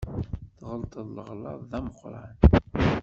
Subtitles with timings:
[0.57, 2.35] Tɣelṭeḍ leɣlaḍ d ameqqran.